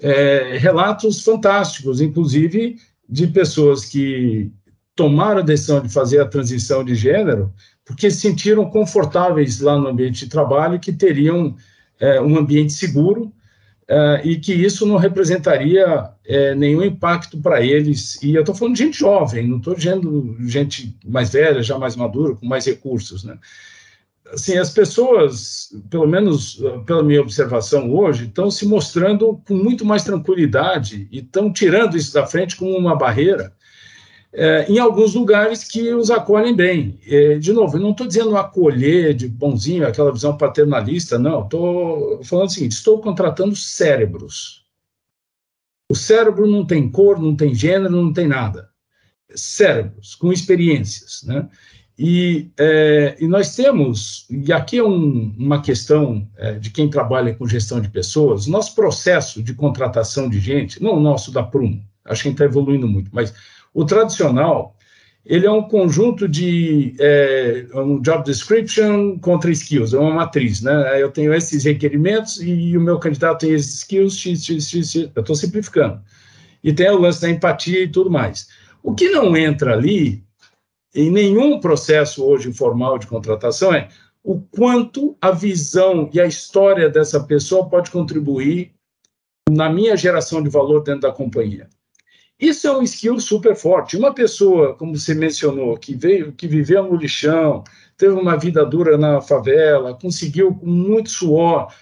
[0.00, 2.76] é, relatos fantásticos, inclusive
[3.08, 4.50] de pessoas que
[4.94, 7.52] tomaram a decisão de fazer a transição de gênero
[7.88, 11.56] porque se sentiram confortáveis lá no ambiente de trabalho, que teriam
[11.98, 13.32] é, um ambiente seguro
[13.88, 18.22] é, e que isso não representaria é, nenhum impacto para eles.
[18.22, 21.96] E eu estou falando de gente jovem, não estou dizendo gente mais velha, já mais
[21.96, 23.38] madura, com mais recursos, né?
[24.30, 30.04] assim, as pessoas, pelo menos pela minha observação hoje, estão se mostrando com muito mais
[30.04, 33.50] tranquilidade e estão tirando isso da frente como uma barreira
[34.32, 37.00] é, em alguns lugares que os acolhem bem.
[37.06, 41.44] É, de novo, eu não estou dizendo acolher de bonzinho, aquela visão paternalista, não.
[41.44, 44.64] Estou falando o seguinte: estou contratando cérebros.
[45.90, 48.68] O cérebro não tem cor, não tem gênero, não tem nada.
[49.34, 51.48] Cérebros com experiências, né?
[51.98, 57.34] E, é, e, nós temos, e aqui é um, uma questão é, de quem trabalha
[57.34, 61.82] com gestão de pessoas, nosso processo de contratação de gente, não o nosso da Prum,
[62.04, 63.34] acho que está evoluindo muito, mas
[63.74, 64.74] o tradicional,
[65.24, 71.02] ele é um conjunto de é, um job description contra skills, é uma matriz, né?
[71.02, 75.10] Eu tenho esses requerimentos e o meu candidato tem esses skills, x, x, x, x
[75.14, 76.00] eu estou simplificando.
[76.64, 78.48] E tem o lance da empatia e tudo mais.
[78.82, 80.24] O que não entra ali
[80.94, 83.88] em nenhum processo hoje informal de contratação é
[84.24, 88.72] o quanto a visão e a história dessa pessoa pode contribuir
[89.50, 91.68] na minha geração de valor dentro da companhia.
[92.38, 93.96] Isso é um skill super forte.
[93.96, 97.64] Uma pessoa, como você mencionou, que veio, que viveu no lixão,
[97.96, 101.72] teve uma vida dura na favela, conseguiu com muito suor,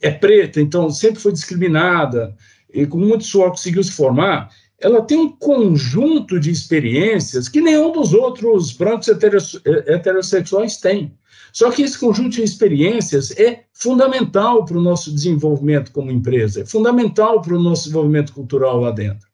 [0.00, 2.36] é preta, então sempre foi discriminada,
[2.72, 4.50] e com muito suor conseguiu se formar
[4.84, 11.16] ela tem um conjunto de experiências que nenhum dos outros brancos heterossexuais tem.
[11.52, 16.66] Só que esse conjunto de experiências é fundamental para o nosso desenvolvimento como empresa, é
[16.66, 19.26] fundamental para o nosso desenvolvimento cultural lá dentro.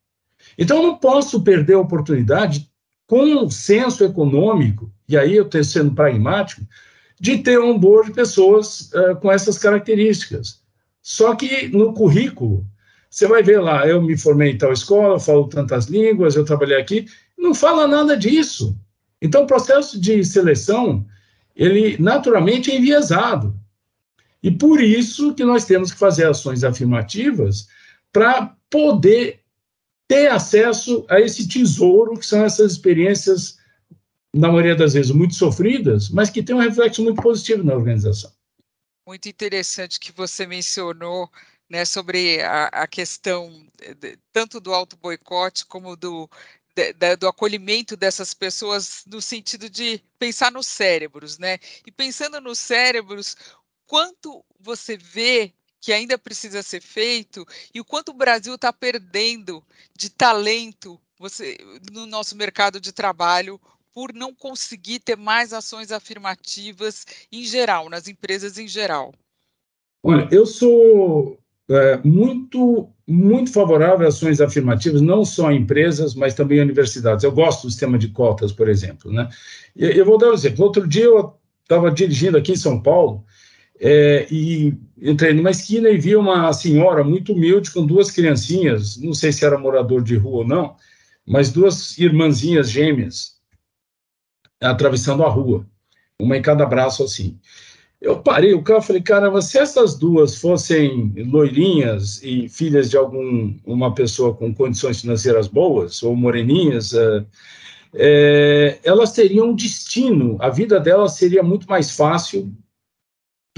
[0.61, 2.71] Então, não posso perder a oportunidade,
[3.07, 6.61] com um senso econômico, e aí eu estou sendo pragmático,
[7.19, 10.61] de ter um board de pessoas uh, com essas características.
[11.03, 12.67] Só que no currículo,
[13.09, 16.79] você vai ver lá, eu me formei em tal escola, falo tantas línguas, eu trabalhei
[16.79, 18.79] aqui, não fala nada disso.
[19.21, 21.05] Então, o processo de seleção,
[21.57, 23.59] ele naturalmente é enviesado.
[24.43, 27.67] E por isso que nós temos que fazer ações afirmativas
[28.13, 29.40] para poder
[30.11, 33.57] ter acesso a esse tesouro que são essas experiências,
[34.35, 38.33] na maioria das vezes, muito sofridas, mas que tem um reflexo muito positivo na organização.
[39.07, 41.31] Muito interessante que você mencionou
[41.71, 43.65] né, sobre a, a questão
[44.01, 46.29] de, tanto do auto-boicote como do,
[47.17, 51.57] do acolhimento dessas pessoas no sentido de pensar nos cérebros, né?
[51.87, 53.37] E pensando nos cérebros,
[53.87, 59.63] quanto você vê que ainda precisa ser feito e o quanto o Brasil está perdendo
[59.97, 61.57] de talento você,
[61.93, 63.61] no nosso mercado de trabalho
[63.93, 69.13] por não conseguir ter mais ações afirmativas em geral, nas empresas em geral?
[70.03, 71.39] Olha, eu sou
[71.69, 77.25] é, muito, muito favorável a ações afirmativas, não só em empresas, mas também em universidades.
[77.25, 79.13] Eu gosto do sistema de cotas, por exemplo.
[79.13, 79.29] Né?
[79.77, 80.65] Eu vou dar um exemplo.
[80.65, 83.25] Outro dia eu estava dirigindo aqui em São Paulo
[83.81, 89.15] é, e entrei numa esquina e vi uma senhora muito humilde com duas criancinhas, não
[89.15, 90.77] sei se era morador de rua ou não,
[91.27, 93.41] mas duas irmãzinhas gêmeas
[94.61, 95.67] atravessando a rua,
[96.21, 97.39] uma em cada braço assim.
[97.99, 102.97] Eu parei o carro e falei, caramba, se essas duas fossem loirinhas e filhas de
[102.97, 107.25] algum uma pessoa com condições financeiras boas ou moreninhas, é,
[107.95, 112.51] é, elas teriam um destino, a vida delas seria muito mais fácil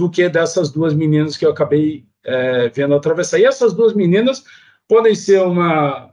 [0.02, 3.38] do que dessas duas meninas que eu acabei é, vendo atravessar.
[3.38, 4.42] E essas duas meninas
[4.88, 6.10] podem ser uma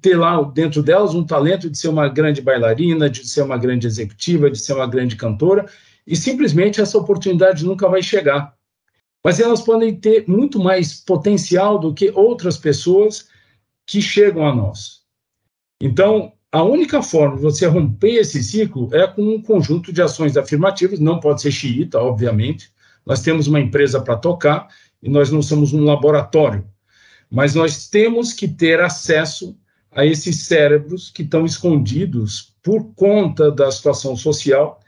[0.00, 3.86] ter lá dentro delas um talento de ser uma grande bailarina, de ser uma grande
[3.86, 5.66] executiva, de ser uma grande cantora,
[6.06, 8.54] e simplesmente essa oportunidade nunca vai chegar.
[9.24, 13.28] Mas elas podem ter muito mais potencial do que outras pessoas
[13.86, 15.02] que chegam a nós.
[15.80, 20.36] Então, a única forma de você romper esse ciclo é com um conjunto de ações
[20.36, 22.74] afirmativas, não pode ser xiita, obviamente.
[23.04, 24.68] Nós temos uma empresa para tocar
[25.02, 26.64] e nós não somos um laboratório,
[27.30, 29.56] mas nós temos que ter acesso
[29.94, 34.80] a esses cérebros que estão escondidos por conta da situação social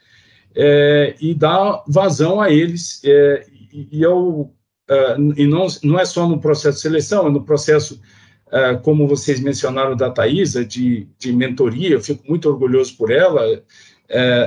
[0.55, 3.01] é, e dar vazão a eles.
[3.05, 4.51] É, e, eu,
[4.89, 8.01] é, e não, não é só no processo de seleção, é no processo,
[8.83, 13.43] como vocês mencionaram, da Thaisa, de, de mentoria, eu fico muito orgulhoso por ela,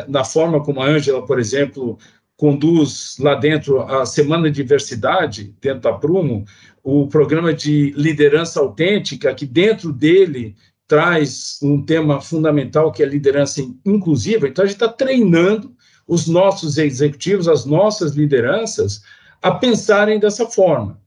[0.07, 1.99] na forma como a Ângela, por exemplo,
[2.39, 6.45] conduz lá dentro a Semana de Diversidade, dentro da Prumo,
[6.81, 10.55] o programa de liderança autêntica, que dentro dele
[10.87, 14.47] traz um tema fundamental que é liderança inclusiva.
[14.47, 15.75] Então, a gente está treinando
[16.07, 19.01] os nossos executivos, as nossas lideranças,
[19.41, 20.97] a pensarem dessa forma,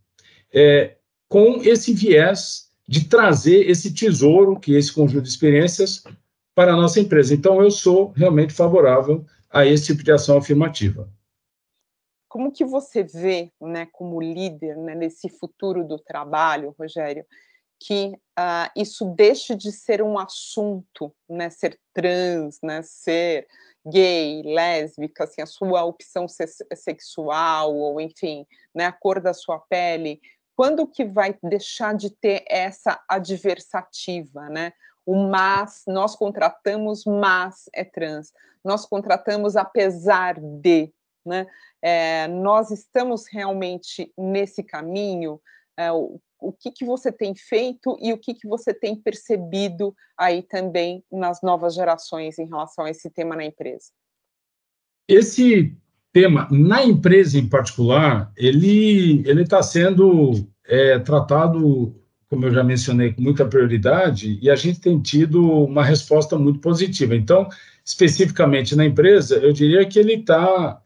[0.53, 0.97] é,
[1.31, 6.05] com esse viés de trazer esse tesouro, que é esse conjunto de experiências,
[6.55, 7.33] para a nossa empresa.
[7.33, 11.09] Então, eu sou realmente favorável a esse tipo de ação afirmativa.
[12.33, 17.27] Como que você vê, né, como líder, né, nesse futuro do trabalho, Rogério,
[17.79, 18.07] que
[18.39, 23.47] uh, isso deixe de ser um assunto, né, ser trans, né, ser
[23.87, 26.27] gay, lésbica, assim, a sua opção
[26.75, 30.19] sexual, ou enfim, né, a cor da sua pele,
[30.57, 34.73] quando que vai deixar de ter essa adversativa, né?
[35.05, 38.33] O mas, nós contratamos, mas é trans.
[38.65, 40.91] Nós contratamos apesar de,
[41.25, 41.47] né?
[41.81, 45.41] É, nós estamos realmente nesse caminho.
[45.79, 45.91] É,
[46.43, 51.03] o que, que você tem feito e o que, que você tem percebido aí também
[51.11, 53.87] nas novas gerações em relação a esse tema na empresa?
[55.09, 55.77] Esse
[56.13, 61.95] tema, na empresa em particular, ele está sendo é, tratado,
[62.29, 66.59] como eu já mencionei, com muita prioridade e a gente tem tido uma resposta muito
[66.59, 67.15] positiva.
[67.15, 67.49] Então,
[67.85, 70.82] especificamente na empresa, eu diria que ele está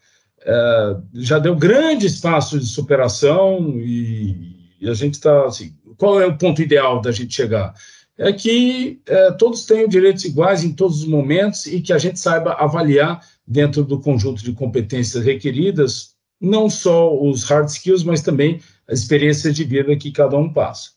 [0.47, 6.27] é, já deu grandes passos de superação e e a gente está assim, qual é
[6.27, 7.75] o ponto ideal da gente chegar?
[8.19, 12.19] É que é, todos tenham direitos iguais em todos os momentos e que a gente
[12.19, 18.61] saiba avaliar dentro do conjunto de competências requeridas não só os hard skills, mas também
[18.89, 20.91] as experiências de vida que cada um passa.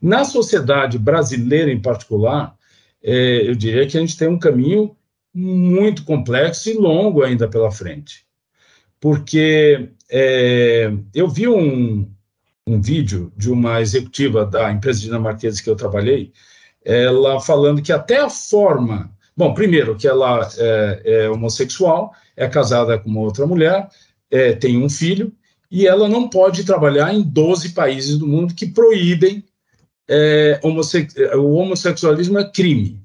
[0.00, 2.56] Na sociedade brasileira em particular,
[3.02, 4.96] é, eu diria que a gente tem um caminho
[5.34, 8.24] muito complexo e longo ainda pela frente.
[9.00, 12.10] Porque é, eu vi um,
[12.66, 16.32] um vídeo de uma executiva da empresa dinamarquesa que eu trabalhei,
[16.84, 19.10] ela falando que até a forma.
[19.36, 23.88] Bom, primeiro, que ela é, é homossexual, é casada com outra mulher,
[24.30, 25.32] é, tem um filho,
[25.70, 29.44] e ela não pode trabalhar em 12 países do mundo que proíbem
[30.08, 33.00] é, homosse o homossexualismo é crime.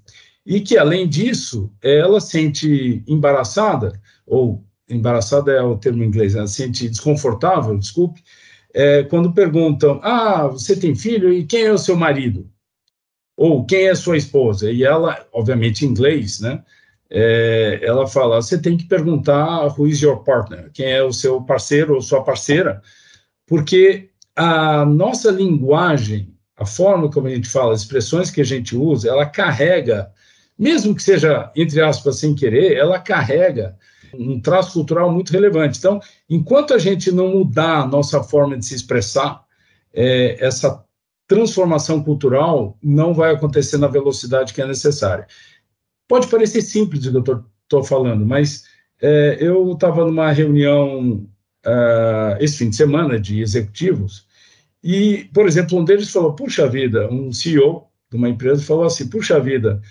[0.45, 6.47] E que, além disso, ela sente embaraçada, ou embaraçada é o termo em inglês, ela
[6.47, 8.21] sente desconfortável, desculpe,
[8.73, 12.49] é, quando perguntam: Ah, você tem filho e quem é o seu marido?
[13.37, 14.71] Ou quem é sua esposa?
[14.71, 16.63] E ela, obviamente, em inglês, né?
[17.09, 20.69] É, ela fala: Você tem que perguntar who is your partner?
[20.73, 22.81] Quem é o seu parceiro ou sua parceira?
[23.47, 28.75] Porque a nossa linguagem, a forma como a gente fala, as expressões que a gente
[28.75, 30.11] usa, ela carrega,
[30.57, 33.75] mesmo que seja, entre aspas, sem querer, ela carrega
[34.13, 35.77] um traço cultural muito relevante.
[35.77, 35.99] Então,
[36.29, 39.43] enquanto a gente não mudar a nossa forma de se expressar,
[39.93, 40.83] é, essa
[41.27, 45.27] transformação cultural não vai acontecer na velocidade que é necessária.
[46.07, 48.63] Pode parecer simples o que eu estou falando, mas
[49.01, 51.27] é, eu estava numa reunião
[51.65, 54.27] uh, esse fim de semana de executivos
[54.83, 59.07] E, por exemplo, um deles falou: puxa vida, um CEO de uma empresa falou assim:
[59.07, 59.81] puxa vida,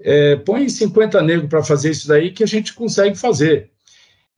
[0.00, 3.70] é, põe 50 negros para fazer isso daí que a gente consegue fazer.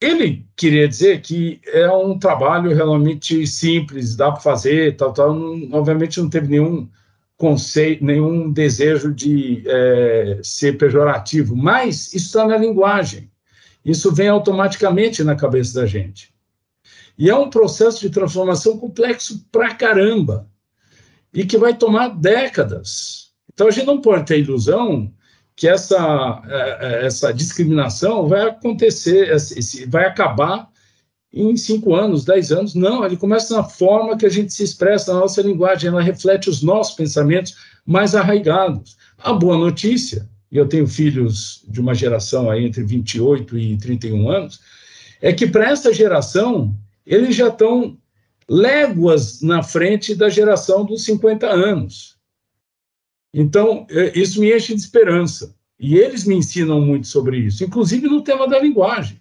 [0.01, 5.35] Ele queria dizer que é um trabalho realmente simples, dá para fazer, tal, tal.
[5.35, 6.89] Não, obviamente não teve nenhum
[7.37, 13.31] conceito, nenhum desejo de é, ser pejorativo, mas isso está na linguagem.
[13.85, 16.35] Isso vem automaticamente na cabeça da gente.
[17.19, 20.49] E é um processo de transformação complexo pra caramba
[21.33, 23.31] e que vai tomar décadas.
[23.53, 25.11] Então a gente não pode ter ilusão
[25.57, 29.35] que essa, é, é, essa discriminação vai acontecer,
[29.89, 30.69] vai acabar
[31.33, 32.75] em cinco anos, dez anos.
[32.75, 36.51] Não, ele começa na forma que a gente se expressa, na nossa linguagem, ela reflete
[36.51, 38.97] os nossos pensamentos mais arraigados.
[39.19, 44.31] A boa notícia, e eu tenho filhos de uma geração aí entre 28 e 31
[44.31, 44.61] anos,
[45.23, 46.75] é que para essa geração,
[47.07, 47.97] eles já estão
[48.49, 52.16] léguas na frente da geração dos 50 anos.
[53.39, 55.55] Então, é, isso me enche de esperança.
[55.79, 59.21] E eles me ensinam muito sobre isso, inclusive no tema da linguagem.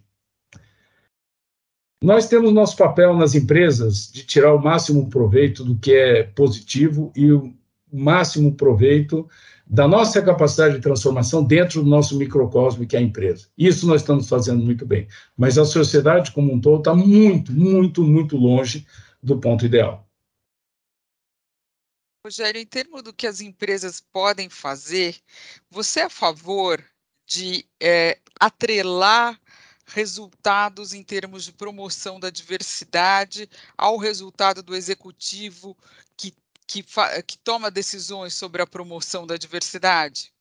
[2.01, 7.11] Nós temos nosso papel nas empresas de tirar o máximo proveito do que é positivo
[7.13, 7.53] e o
[7.91, 9.28] máximo proveito
[9.68, 13.47] da nossa capacidade de transformação dentro do nosso microcosmo, que é a empresa.
[13.57, 15.07] Isso nós estamos fazendo muito bem.
[15.36, 18.86] Mas a sociedade como um todo está muito, muito, muito longe
[19.22, 20.05] do ponto ideal.
[22.26, 25.15] Rogério, em termos do que as empresas podem fazer,
[25.69, 26.84] você é a favor
[27.28, 29.39] de é, atrelar
[29.86, 33.47] resultados em termos de promoção da diversidade
[33.78, 35.78] ao resultado do executivo
[36.17, 36.34] que,
[36.65, 36.84] que,
[37.28, 40.32] que toma decisões sobre a promoção da diversidade?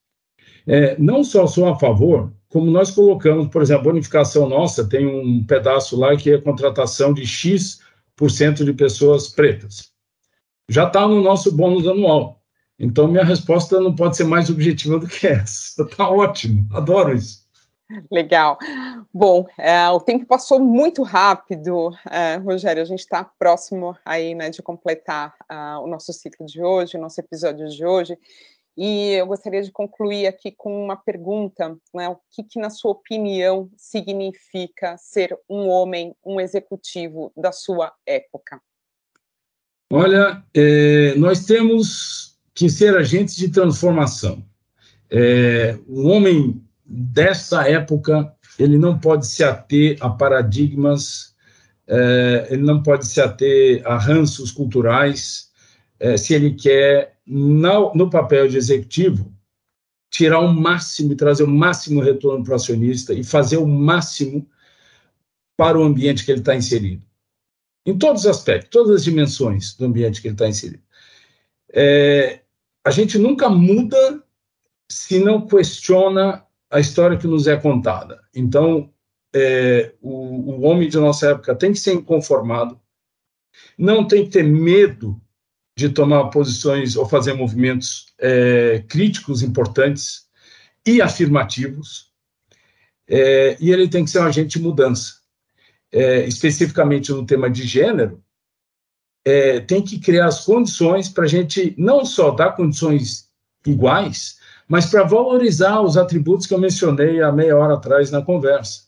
[0.67, 5.07] É, não só sou a favor, como nós colocamos, por exemplo, a bonificação nossa tem
[5.07, 9.93] um pedaço lá que é a contratação de X% de pessoas pretas
[10.69, 12.41] já está no nosso bônus anual.
[12.79, 15.83] Então, minha resposta não pode ser mais objetiva do que essa.
[15.83, 17.45] Está ótimo, adoro isso.
[18.11, 18.59] Legal.
[19.13, 22.83] Bom, é, o tempo passou muito rápido, é, Rogério.
[22.83, 27.01] A gente está próximo aí, né, de completar uh, o nosso ciclo de hoje, o
[27.01, 28.19] nosso episódio de hoje.
[28.77, 32.09] E eu gostaria de concluir aqui com uma pergunta, né?
[32.09, 38.61] O que, que, na sua opinião, significa ser um homem, um executivo da sua época?
[39.91, 44.45] Olha, é, nós temos que ser agentes de transformação.
[45.11, 51.35] É, o homem dessa época ele não pode se ater a paradigmas,
[51.87, 55.51] é, ele não pode se ater a ranços culturais,
[55.99, 59.33] é, se ele quer, no, no papel de executivo,
[60.11, 64.49] tirar o máximo e trazer o máximo retorno para o acionista e fazer o máximo
[65.57, 67.03] para o ambiente que ele está inserido
[67.87, 70.83] em todos os aspectos, todas as dimensões do ambiente que ele está inserido.
[71.73, 72.41] É,
[72.85, 74.23] a gente nunca muda
[74.91, 78.21] se não questiona a história que nos é contada.
[78.35, 78.93] Então,
[79.35, 82.81] é, o, o, homem de nossa época tem que ser inconformado,
[83.77, 85.21] não tem que ter medo
[85.77, 90.29] de tomar posições ou fazer movimentos é, críticos importantes
[90.87, 92.13] e afirmativos,
[93.09, 95.24] é, e ele tem que ser um agente de mudança
[95.95, 98.21] é, especificamente no tema de gênero,
[99.25, 103.31] é, tem que criar as condições para a gente não só dar condições
[103.65, 104.37] iguais,
[104.69, 108.83] mas para valorizar os atributos que eu mencionei há meia hora atrás na conversa.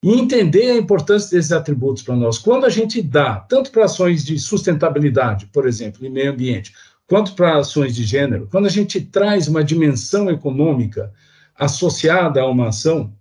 [0.00, 2.38] E entender a importância desses atributos para nós.
[2.38, 6.72] Quando a gente dá, tanto para ações de sustentabilidade, por exemplo, em meio ambiente,
[7.08, 11.12] quanto para ações de gênero, quando a gente traz uma dimensão econômica
[11.56, 13.12] associada a uma ação,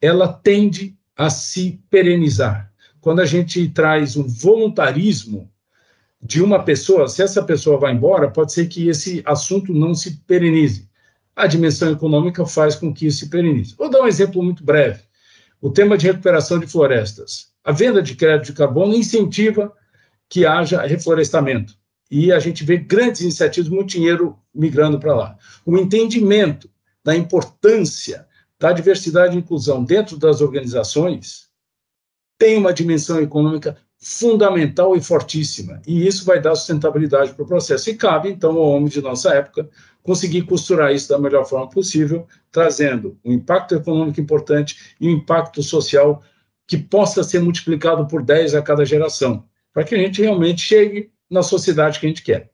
[0.00, 2.72] ela tende a se perenizar.
[3.00, 5.50] Quando a gente traz um voluntarismo
[6.22, 10.18] de uma pessoa, se essa pessoa vai embora, pode ser que esse assunto não se
[10.26, 10.88] perenize.
[11.34, 13.74] A dimensão econômica faz com que isso se perenize.
[13.76, 15.02] Vou dar um exemplo muito breve.
[15.60, 17.52] O tema de recuperação de florestas.
[17.64, 19.72] A venda de crédito de carbono incentiva
[20.28, 21.74] que haja reflorestamento.
[22.10, 25.36] E a gente vê grandes iniciativas, muito dinheiro migrando para lá.
[25.64, 26.70] O entendimento
[27.02, 28.26] da importância
[28.62, 31.48] da diversidade e inclusão dentro das organizações
[32.38, 37.90] tem uma dimensão econômica fundamental e fortíssima, e isso vai dar sustentabilidade para o processo.
[37.90, 39.68] E cabe, então, ao homem de nossa época
[40.00, 45.60] conseguir costurar isso da melhor forma possível, trazendo um impacto econômico importante e um impacto
[45.60, 46.22] social
[46.64, 51.10] que possa ser multiplicado por 10 a cada geração, para que a gente realmente chegue
[51.28, 52.51] na sociedade que a gente quer.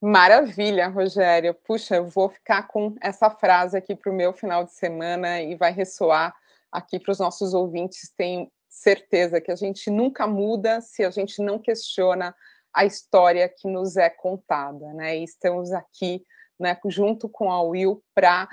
[0.00, 1.52] Maravilha, Rogério.
[1.52, 5.56] Puxa, eu vou ficar com essa frase aqui para o meu final de semana e
[5.56, 6.32] vai ressoar
[6.70, 8.12] aqui para os nossos ouvintes.
[8.16, 12.32] Tenho certeza que a gente nunca muda se a gente não questiona
[12.72, 15.18] a história que nos é contada, né?
[15.18, 16.22] E estamos aqui,
[16.60, 18.48] né, junto com a Will para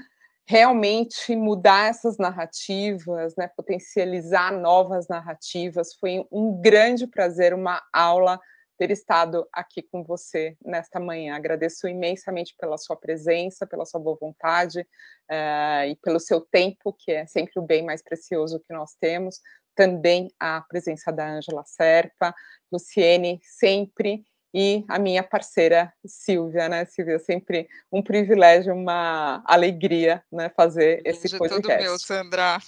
[0.47, 5.93] realmente mudar essas narrativas, né, potencializar novas narrativas.
[5.93, 8.39] Foi um grande prazer, uma aula
[8.77, 11.35] ter estado aqui com você nesta manhã.
[11.35, 17.11] Agradeço imensamente pela sua presença, pela sua boa vontade uh, e pelo seu tempo, que
[17.11, 19.39] é sempre o bem mais precioso que nós temos.
[19.75, 22.33] Também a presença da Ângela Serpa,
[22.71, 24.23] Luciene, sempre,
[24.57, 27.19] e a minha parceira Silvia, né, Silvia?
[27.19, 31.61] Sempre um privilégio, uma alegria, né, fazer esse podcast.
[31.61, 32.59] Tudo meu, Sandra.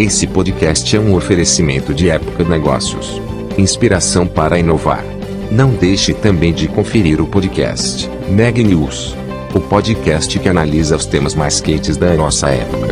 [0.00, 3.20] Esse podcast é um oferecimento de Época Negócios.
[3.58, 5.04] Inspiração para inovar.
[5.52, 9.14] Não deixe também de conferir o podcast Neg News,
[9.54, 12.88] o podcast que analisa os temas mais quentes da nossa época.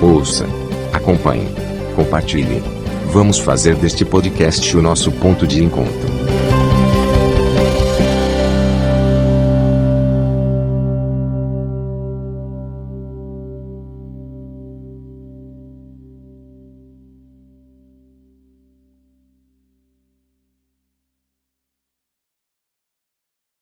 [0.00, 0.46] Ouça,
[0.92, 1.48] acompanhe,
[1.96, 2.62] compartilhe.
[3.06, 6.19] Vamos fazer deste podcast o nosso ponto de encontro.